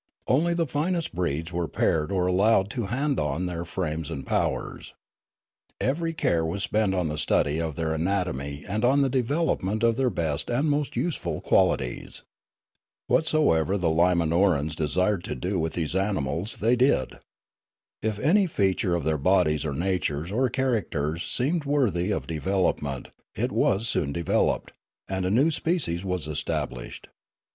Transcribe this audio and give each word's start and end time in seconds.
Only 0.27 0.55
the 0.55 0.65
finest 0.65 1.13
breeds 1.13 1.51
were 1.51 1.67
paired 1.67 2.11
or 2.11 2.25
allowed 2.25 2.71
to 2.71 2.87
hand 2.87 3.19
on 3.19 3.45
their 3.45 3.63
frames 3.63 4.09
and 4.09 4.25
powers. 4.25 4.95
Every 5.79 6.11
care 6.11 6.43
was 6.43 6.63
spent 6.63 6.95
on 6.95 7.07
the 7.07 7.19
study 7.19 7.61
of 7.61 7.75
their 7.75 7.93
anatomy 7.93 8.65
and 8.67 8.83
on 8.83 9.03
the 9.03 9.11
development 9.11 9.83
of 9.83 9.97
their 9.97 10.09
best 10.09 10.49
and 10.49 10.71
most 10.71 10.95
useful 10.95 11.39
qualities. 11.39 12.23
Whatsoever 13.05 13.77
the 13.77 13.91
Limanorans 13.91 14.75
desired 14.75 15.23
to 15.25 15.35
do 15.35 15.59
with 15.59 15.73
these 15.73 15.95
animals 15.95 16.57
they 16.57 16.75
did. 16.75 17.19
If 18.01 18.17
any 18.17 18.47
feature 18.47 18.95
of 18.95 19.03
their 19.03 19.19
bodies 19.19 19.63
or 19.65 19.73
natures 19.75 20.31
or 20.31 20.49
characters 20.49 21.23
seemed 21.31 21.63
worthy 21.63 22.09
of 22.09 22.25
de 22.25 22.39
velopment, 22.39 23.09
it 23.35 23.51
was 23.51 23.87
soon 23.87 24.13
developed, 24.13 24.73
and 25.07 25.27
a 25.27 25.29
new 25.29 25.51
species 25.51 26.03
was 26.03 26.27
established. 26.27 27.07